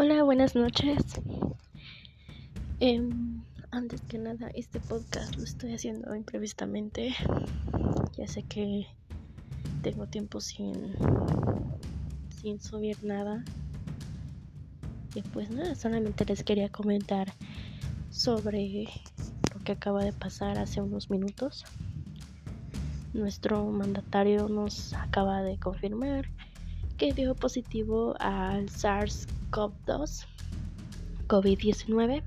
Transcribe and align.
Hola, 0.00 0.22
buenas 0.22 0.54
noches. 0.54 1.02
Em, 2.78 3.42
antes 3.72 4.00
que 4.02 4.16
nada, 4.16 4.48
este 4.54 4.78
podcast 4.78 5.34
lo 5.34 5.42
estoy 5.42 5.74
haciendo 5.74 6.14
imprevistamente. 6.14 7.16
Ya 8.16 8.28
sé 8.28 8.44
que 8.44 8.86
tengo 9.82 10.06
tiempo 10.06 10.40
sin, 10.40 10.94
sin 12.40 12.60
subir 12.60 13.02
nada. 13.02 13.44
Y 15.16 15.22
pues 15.22 15.50
nada, 15.50 15.74
solamente 15.74 16.24
les 16.26 16.44
quería 16.44 16.68
comentar 16.68 17.32
sobre 18.08 18.84
lo 19.52 19.64
que 19.64 19.72
acaba 19.72 20.04
de 20.04 20.12
pasar 20.12 20.58
hace 20.58 20.80
unos 20.80 21.10
minutos. 21.10 21.64
Nuestro 23.14 23.64
mandatario 23.64 24.48
nos 24.48 24.92
acaba 24.92 25.42
de 25.42 25.58
confirmar 25.58 26.26
que 26.98 27.12
dio 27.12 27.34
positivo 27.36 28.16
al 28.18 28.66
SARS-CoV-2, 28.66 30.26
COVID-19. 31.28 32.22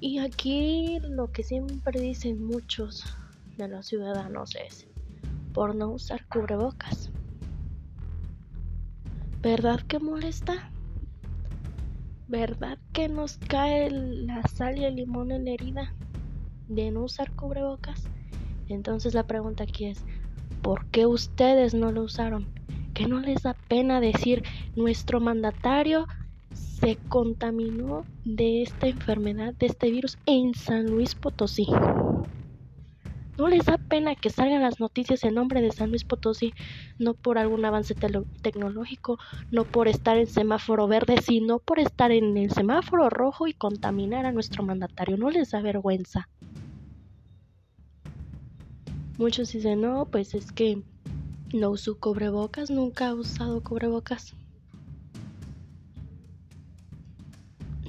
Y 0.00 0.18
aquí 0.18 0.98
lo 1.00 1.30
que 1.30 1.44
siempre 1.44 2.00
dicen 2.00 2.44
muchos 2.44 3.04
de 3.56 3.68
los 3.68 3.86
ciudadanos 3.86 4.56
es 4.56 4.88
por 5.54 5.76
no 5.76 5.90
usar 5.90 6.26
cubrebocas. 6.26 7.10
¿Verdad 9.40 9.80
que 9.80 10.00
molesta? 10.00 10.72
¿Verdad 12.26 12.78
que 12.92 13.08
nos 13.08 13.36
cae 13.36 13.90
la 13.90 14.42
sal 14.48 14.78
y 14.78 14.84
el 14.84 14.96
limón 14.96 15.30
en 15.30 15.44
la 15.44 15.52
herida 15.52 15.94
de 16.66 16.90
no 16.90 17.04
usar 17.04 17.30
cubrebocas? 17.36 18.04
Entonces 18.68 19.14
la 19.14 19.26
pregunta 19.26 19.64
aquí 19.64 19.86
es, 19.86 20.04
¿por 20.62 20.86
qué 20.86 21.06
ustedes 21.06 21.74
no 21.74 21.92
lo 21.92 22.02
usaron? 22.02 22.46
¿Que 22.94 23.06
no 23.06 23.20
les 23.20 23.42
da 23.42 23.54
pena 23.68 24.00
decir 24.00 24.42
nuestro 24.76 25.20
mandatario 25.20 26.06
se 26.54 26.98
contaminó 27.08 28.04
de 28.24 28.62
esta 28.62 28.86
enfermedad, 28.86 29.54
de 29.54 29.66
este 29.66 29.90
virus 29.90 30.18
en 30.26 30.54
San 30.54 30.86
Luis 30.86 31.14
Potosí? 31.14 31.66
¿No 33.38 33.48
les 33.48 33.64
da 33.64 33.78
pena 33.78 34.14
que 34.14 34.30
salgan 34.30 34.62
las 34.62 34.78
noticias 34.78 35.24
en 35.24 35.34
nombre 35.34 35.62
de 35.62 35.72
San 35.72 35.88
Luis 35.88 36.04
Potosí, 36.04 36.52
no 36.98 37.14
por 37.14 37.38
algún 37.38 37.64
avance 37.64 37.94
tecnológico, 38.42 39.18
no 39.50 39.64
por 39.64 39.88
estar 39.88 40.18
en 40.18 40.26
semáforo 40.26 40.86
verde, 40.86 41.16
sino 41.22 41.58
por 41.58 41.78
estar 41.80 42.12
en 42.12 42.36
el 42.36 42.50
semáforo 42.50 43.08
rojo 43.10 43.48
y 43.48 43.54
contaminar 43.54 44.26
a 44.26 44.32
nuestro 44.32 44.62
mandatario? 44.62 45.16
¿No 45.16 45.30
les 45.30 45.50
da 45.50 45.62
vergüenza? 45.62 46.28
Muchos 49.22 49.52
dicen, 49.52 49.82
no, 49.82 50.06
pues 50.06 50.34
es 50.34 50.50
que 50.50 50.82
no 51.54 51.70
uso 51.70 51.96
cubrebocas, 51.96 52.70
nunca 52.70 53.06
he 53.06 53.12
usado 53.12 53.62
cubrebocas. 53.62 54.34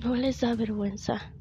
No 0.04 0.16
les 0.16 0.42
da 0.42 0.54
vergüenza. 0.54 1.34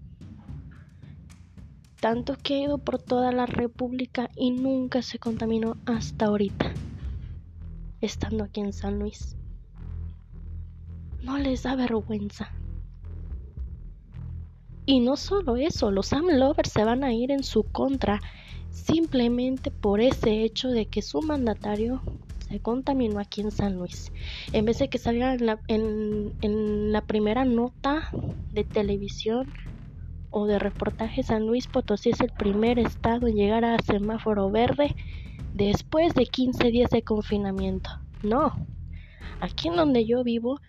Tanto 2.01 2.39
que 2.39 2.55
ha 2.55 2.61
ido 2.61 2.79
por 2.79 3.03
toda 3.03 3.33
la 3.33 3.45
República 3.45 4.31
y 4.35 4.53
nunca 4.53 5.03
se 5.03 5.19
contaminó 5.19 5.77
hasta 5.85 6.25
ahorita, 6.25 6.73
estando 8.01 8.45
aquí 8.45 8.63
en 8.63 8.73
San 8.73 8.99
Luis. 8.99 9.37
No 11.23 11.37
les 11.37 11.65
da 11.65 11.77
vergüenza. 11.77 12.51
Y 14.87 15.01
no 15.01 15.19
solo 15.19 15.57
eso, 15.57 15.91
los 15.91 16.15
Am 16.15 16.29
Lovers 16.31 16.73
se 16.73 16.83
van 16.83 17.05
a 17.05 17.13
ir 17.13 17.31
en 17.31 17.45
su 17.45 17.65
contra 17.65 18.23
simplemente 18.73 19.71
por 19.71 20.01
ese 20.01 20.43
hecho 20.43 20.69
de 20.69 20.87
que 20.87 21.03
su 21.03 21.23
mandatario 21.23 22.03
se 22.49 22.61
contaminó 22.61 23.21
aquí 23.21 23.41
en 23.41 23.51
San 23.51 23.77
Luis. 23.77 24.13
En 24.53 24.65
vez 24.65 24.79
de 24.79 24.89
que 24.89 24.99
salga 24.99 25.35
en 25.35 25.47
la, 25.47 25.61
en, 25.69 26.93
la 26.93 27.03
primera 27.03 27.45
nota 27.45 28.11
de 28.53 28.65
televisión 28.65 29.53
o 30.31 30.47
de 30.47 30.59
reportaje, 30.59 31.23
San 31.23 31.47
Luis 31.47 31.67
Potosí 31.67 32.11
es 32.11 32.21
el 32.21 32.31
primer 32.31 32.79
estado 32.79 33.27
en 33.27 33.37
llegar 33.37 33.65
a 33.65 33.79
semáforo 33.79 34.51
verde 34.51 34.95
después 35.55 36.15
de 36.15 36.27
15 36.27 36.71
días 36.71 36.91
de 36.91 37.03
confinamiento. 37.03 37.91
No, 38.23 38.53
aquí 39.41 39.69
en 39.69 39.77
donde 39.77 40.07
yo 40.07 40.25
vivo 40.25 40.61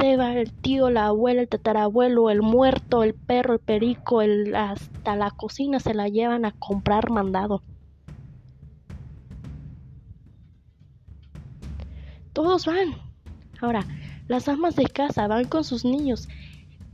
se 0.00 0.16
va 0.16 0.32
el 0.32 0.50
tío, 0.50 0.88
la 0.88 1.06
abuela, 1.06 1.42
el 1.42 1.48
tatarabuelo, 1.48 2.30
el 2.30 2.40
muerto, 2.40 3.02
el 3.02 3.12
perro, 3.12 3.54
el 3.54 3.60
perico, 3.60 4.22
el, 4.22 4.54
hasta 4.54 5.14
la 5.14 5.30
cocina 5.30 5.78
se 5.78 5.92
la 5.92 6.08
llevan 6.08 6.46
a 6.46 6.52
comprar 6.52 7.10
mandado. 7.10 7.62
Todos 12.32 12.64
van. 12.64 12.94
Ahora, 13.60 13.84
las 14.26 14.48
amas 14.48 14.74
de 14.74 14.84
casa 14.84 15.26
van 15.26 15.44
con 15.44 15.64
sus 15.64 15.84
niños, 15.84 16.28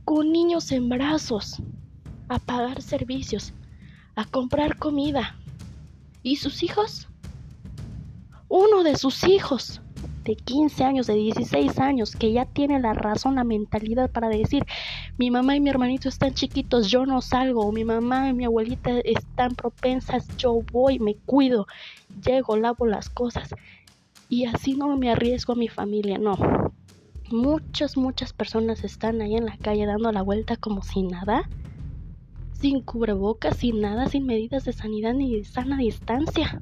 con 0.03 0.33
niños 0.33 0.71
en 0.73 0.89
brazos, 0.89 1.61
a 2.27 2.39
pagar 2.39 2.81
servicios, 2.81 3.53
a 4.15 4.25
comprar 4.25 4.77
comida. 4.77 5.37
¿Y 6.23 6.35
sus 6.35 6.61
hijos? 6.61 7.07
Uno 8.49 8.83
de 8.83 8.97
sus 8.97 9.23
hijos 9.23 9.81
de 10.27 10.35
15 10.35 10.83
años, 10.83 11.07
de 11.07 11.15
16 11.15 11.79
años, 11.79 12.15
que 12.15 12.33
ya 12.33 12.45
tiene 12.45 12.79
la 12.81 12.93
razón, 12.93 13.35
la 13.35 13.45
mentalidad 13.45 14.11
para 14.11 14.27
decir, 14.27 14.65
mi 15.17 15.31
mamá 15.31 15.55
y 15.55 15.61
mi 15.61 15.69
hermanito 15.69 16.09
están 16.09 16.33
chiquitos, 16.33 16.87
yo 16.87 17.05
no 17.05 17.21
salgo, 17.21 17.71
mi 17.71 17.85
mamá 17.85 18.29
y 18.29 18.33
mi 18.33 18.43
abuelita 18.43 18.99
están 18.99 19.55
propensas, 19.55 20.27
yo 20.37 20.59
voy, 20.71 20.99
me 20.99 21.15
cuido, 21.15 21.65
llego, 22.21 22.57
lavo 22.57 22.85
las 22.85 23.09
cosas 23.09 23.55
y 24.27 24.45
así 24.45 24.75
no 24.75 24.97
me 24.97 25.11
arriesgo 25.11 25.53
a 25.53 25.55
mi 25.55 25.69
familia, 25.69 26.17
no. 26.17 26.35
Muchas, 27.31 27.95
muchas 27.95 28.33
personas 28.33 28.83
están 28.83 29.21
ahí 29.21 29.35
en 29.35 29.45
la 29.45 29.57
calle 29.57 29.85
dando 29.85 30.11
la 30.11 30.23
vuelta 30.23 30.57
como 30.57 30.81
si 30.81 31.03
nada, 31.03 31.49
sin 32.51 32.81
cubrebocas, 32.81 33.57
sin 33.57 33.79
nada, 33.79 34.07
sin 34.07 34.25
medidas 34.25 34.65
de 34.65 34.73
sanidad 34.73 35.13
ni 35.13 35.37
de 35.37 35.45
sana 35.45 35.77
distancia. 35.77 36.61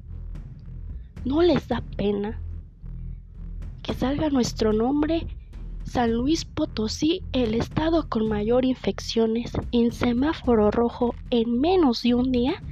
¿No 1.24 1.42
les 1.42 1.68
da 1.68 1.82
pena? 1.98 2.40
Que 3.86 3.94
salga 3.94 4.32
nuestro 4.32 4.74
nombre, 4.74 5.28
San 5.84 6.12
Luis 6.12 6.44
Potosí, 6.44 7.22
el 7.34 7.54
estado 7.54 8.10
con 8.10 8.28
mayor 8.28 8.66
infecciones 8.66 9.52
en 9.72 9.92
semáforo 9.92 10.72
rojo 10.72 11.14
en 11.30 11.60
menos 11.62 12.02
de 12.02 12.16
un 12.16 12.32
día 12.32 12.64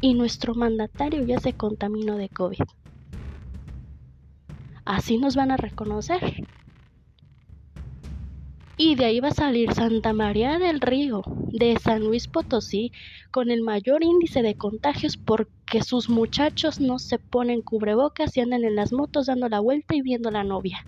y 0.00 0.14
nuestro 0.14 0.54
mandatario 0.54 1.24
ya 1.24 1.40
se 1.40 1.54
contaminó 1.54 2.16
de 2.16 2.28
COVID. 2.28 2.62
Así 4.84 5.18
nos 5.18 5.34
van 5.34 5.50
a 5.50 5.56
reconocer. 5.56 6.46
Y 8.76 8.94
de 8.94 9.06
ahí 9.06 9.18
va 9.18 9.28
a 9.28 9.34
salir 9.34 9.72
Santa 9.72 10.12
María 10.12 10.60
del 10.60 10.80
Río, 10.80 11.22
de 11.48 11.76
San 11.80 12.04
Luis 12.04 12.28
Potosí, 12.28 12.92
con 13.32 13.50
el 13.50 13.62
mayor 13.62 14.04
índice 14.04 14.42
de 14.42 14.54
contagios 14.54 15.16
porque 15.74 15.88
sus 15.88 16.08
muchachos 16.08 16.78
no 16.78 17.00
se 17.00 17.18
ponen 17.18 17.60
cubrebocas 17.60 18.36
y 18.36 18.40
andan 18.40 18.62
en 18.62 18.76
las 18.76 18.92
motos 18.92 19.26
dando 19.26 19.48
la 19.48 19.58
vuelta 19.58 19.96
y 19.96 20.02
viendo 20.02 20.28
a 20.28 20.32
la 20.32 20.44
novia. 20.44 20.86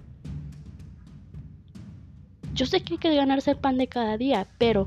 Yo 2.54 2.66
sé 2.66 2.82
que 2.82 2.94
hay 2.94 2.98
que 2.98 3.16
ganarse 3.16 3.50
el 3.50 3.56
pan 3.56 3.78
de 3.78 3.88
cada 3.88 4.16
día, 4.16 4.46
pero 4.58 4.86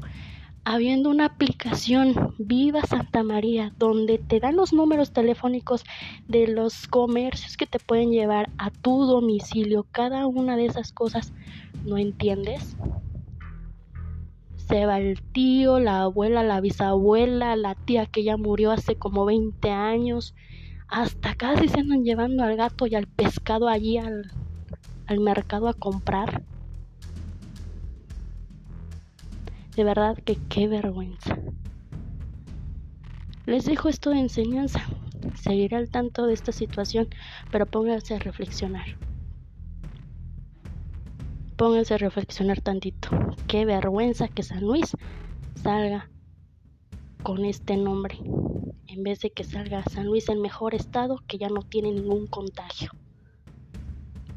habiendo 0.63 1.09
una 1.09 1.25
aplicación 1.25 2.33
Viva 2.37 2.81
Santa 2.83 3.23
María 3.23 3.73
donde 3.77 4.19
te 4.19 4.39
dan 4.39 4.55
los 4.55 4.71
números 4.71 5.11
telefónicos 5.11 5.83
de 6.29 6.47
los 6.47 6.87
comercios 6.87 7.57
que 7.57 7.65
te 7.65 7.79
pueden 7.79 8.11
llevar 8.11 8.49
a 8.57 8.71
tu 8.71 9.03
domicilio, 9.03 9.85
cada 9.91 10.27
una 10.27 10.55
de 10.55 10.67
esas 10.67 10.93
cosas, 10.93 11.33
¿no 11.83 11.97
entiendes? 11.97 12.77
Se 14.69 14.85
va 14.85 14.99
el 14.99 15.19
tío, 15.19 15.79
la 15.79 16.03
abuela, 16.03 16.43
la 16.43 16.61
bisabuela, 16.61 17.55
la 17.55 17.73
tía 17.73 18.05
que 18.05 18.23
ya 18.23 18.37
murió 18.37 18.71
hace 18.71 18.95
como 18.95 19.25
20 19.25 19.71
años, 19.71 20.35
hasta 20.87 21.33
casi 21.33 21.67
se 21.67 21.79
andan 21.79 22.03
llevando 22.03 22.43
al 22.43 22.55
gato 22.55 22.85
y 22.85 22.93
al 22.93 23.07
pescado 23.07 23.67
allí 23.67 23.97
al, 23.97 24.31
al 25.07 25.19
mercado 25.21 25.69
a 25.69 25.73
comprar. 25.73 26.43
De 29.75 29.83
verdad 29.83 30.15
que 30.23 30.37
qué 30.49 30.67
vergüenza. 30.67 31.35
Les 33.47 33.65
dejo 33.65 33.89
esto 33.89 34.11
de 34.11 34.19
enseñanza. 34.19 34.81
Seguiré 35.33 35.77
al 35.77 35.89
tanto 35.89 36.27
de 36.27 36.35
esta 36.35 36.51
situación, 36.51 37.07
pero 37.49 37.65
pónganse 37.65 38.13
a 38.13 38.19
reflexionar. 38.19 38.85
Pónganse 41.59 41.93
a 41.93 41.97
reflexionar 41.97 42.61
tantito. 42.61 43.09
Qué 43.49 43.65
vergüenza 43.65 44.29
que 44.29 44.43
San 44.43 44.61
Luis 44.61 44.95
salga 45.61 46.09
con 47.21 47.43
este 47.43 47.75
nombre, 47.75 48.17
en 48.87 49.03
vez 49.03 49.19
de 49.19 49.31
que 49.31 49.43
salga 49.43 49.83
San 49.83 50.05
Luis 50.05 50.29
en 50.29 50.39
mejor 50.41 50.73
estado 50.73 51.19
que 51.27 51.37
ya 51.37 51.49
no 51.49 51.61
tiene 51.63 51.91
ningún 51.91 52.27
contagio. 52.27 52.91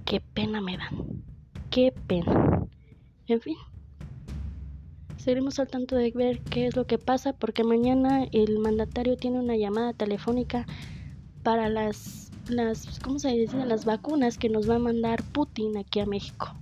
Qué 0.05 0.21
pena 0.21 0.61
me 0.61 0.77
dan. 0.77 1.23
Qué 1.71 1.95
pena. 2.09 2.67
En 3.29 3.41
fin 3.41 3.57
seguiremos 5.17 5.61
al 5.61 5.69
tanto 5.69 5.95
de 5.95 6.11
ver 6.11 6.41
qué 6.41 6.67
es 6.67 6.75
lo 6.75 6.85
que 6.85 6.99
pasa 6.99 7.33
porque 7.33 7.63
mañana 7.63 8.25
el 8.33 8.59
mandatario 8.59 9.17
tiene 9.17 9.39
una 9.39 9.57
llamada 9.57 9.93
telefónica 9.93 10.67
para 11.45 11.69
las 11.69 12.33
las 12.49 12.99
¿cómo 12.99 13.21
se 13.21 13.29
dice? 13.29 13.65
las 13.65 13.85
vacunas 13.85 14.37
que 14.37 14.49
nos 14.49 14.69
va 14.69 14.75
a 14.75 14.81
mandar 14.81 15.23
Putin 15.23 15.77
aquí 15.77 16.01
a 16.01 16.07
México. 16.07 16.53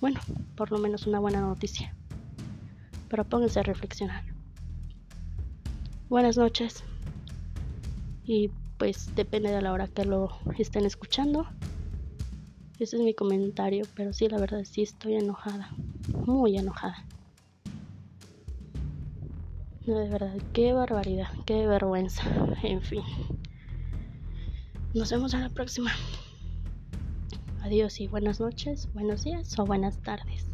Bueno, 0.00 0.20
por 0.56 0.70
lo 0.70 0.78
menos 0.78 1.06
una 1.06 1.18
buena 1.18 1.40
noticia. 1.40 1.94
Pero 3.08 3.24
pónganse 3.24 3.60
a 3.60 3.62
reflexionar. 3.62 4.24
Buenas 6.08 6.36
noches. 6.36 6.84
Y 8.24 8.50
pues 8.78 9.14
depende 9.14 9.50
de 9.50 9.62
la 9.62 9.72
hora 9.72 9.88
que 9.88 10.04
lo 10.04 10.30
estén 10.58 10.84
escuchando. 10.84 11.46
Ese 12.78 12.96
es 12.96 13.02
mi 13.02 13.14
comentario, 13.14 13.86
pero 13.94 14.12
sí, 14.12 14.28
la 14.28 14.38
verdad 14.38 14.64
sí 14.64 14.82
estoy 14.82 15.14
enojada. 15.14 15.70
Muy 16.26 16.58
enojada. 16.58 17.04
No, 19.86 19.98
de 19.98 20.08
verdad, 20.08 20.36
qué 20.52 20.72
barbaridad, 20.72 21.28
qué 21.46 21.66
vergüenza. 21.66 22.24
En 22.62 22.82
fin. 22.82 23.02
Nos 24.94 25.10
vemos 25.10 25.32
en 25.34 25.42
la 25.42 25.48
próxima. 25.48 25.92
Adiós 27.66 27.98
y 28.00 28.06
buenas 28.06 28.38
noches, 28.38 28.88
buenos 28.92 29.24
días 29.24 29.58
o 29.58 29.66
buenas 29.66 30.00
tardes. 30.00 30.45